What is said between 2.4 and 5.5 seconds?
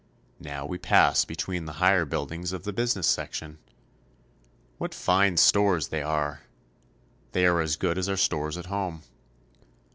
of the business section. What fine